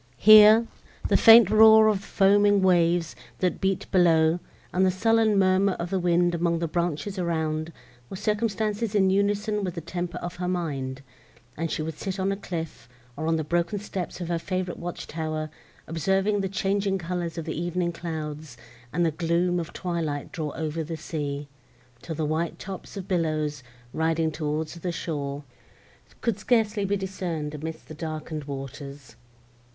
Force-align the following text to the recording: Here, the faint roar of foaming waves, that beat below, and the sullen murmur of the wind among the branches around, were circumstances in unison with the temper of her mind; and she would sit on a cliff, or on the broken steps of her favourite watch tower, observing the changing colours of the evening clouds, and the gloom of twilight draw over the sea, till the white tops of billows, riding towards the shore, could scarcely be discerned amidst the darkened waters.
Here, 0.17 0.65
the 1.09 1.15
faint 1.15 1.51
roar 1.51 1.87
of 1.87 2.03
foaming 2.03 2.63
waves, 2.63 3.15
that 3.37 3.61
beat 3.61 3.85
below, 3.91 4.39
and 4.73 4.83
the 4.83 4.89
sullen 4.89 5.37
murmur 5.37 5.73
of 5.73 5.91
the 5.91 5.99
wind 5.99 6.33
among 6.33 6.57
the 6.57 6.67
branches 6.67 7.19
around, 7.19 7.71
were 8.09 8.15
circumstances 8.15 8.95
in 8.95 9.11
unison 9.11 9.63
with 9.63 9.75
the 9.75 9.81
temper 9.81 10.17
of 10.17 10.37
her 10.37 10.47
mind; 10.47 11.03
and 11.55 11.69
she 11.69 11.83
would 11.83 11.99
sit 11.99 12.19
on 12.19 12.31
a 12.31 12.35
cliff, 12.35 12.89
or 13.15 13.27
on 13.27 13.35
the 13.35 13.43
broken 13.43 13.77
steps 13.77 14.19
of 14.19 14.27
her 14.29 14.39
favourite 14.39 14.79
watch 14.79 15.05
tower, 15.05 15.51
observing 15.85 16.41
the 16.41 16.49
changing 16.49 16.97
colours 16.97 17.37
of 17.37 17.45
the 17.45 17.53
evening 17.61 17.91
clouds, 17.91 18.57
and 18.91 19.05
the 19.05 19.11
gloom 19.11 19.59
of 19.59 19.71
twilight 19.71 20.31
draw 20.31 20.49
over 20.55 20.83
the 20.83 20.97
sea, 20.97 21.47
till 22.01 22.15
the 22.15 22.25
white 22.25 22.57
tops 22.57 22.97
of 22.97 23.07
billows, 23.07 23.61
riding 23.93 24.31
towards 24.31 24.73
the 24.73 24.91
shore, 24.91 25.43
could 26.21 26.39
scarcely 26.39 26.85
be 26.85 26.97
discerned 26.97 27.53
amidst 27.53 27.87
the 27.87 27.93
darkened 27.93 28.45
waters. 28.45 29.15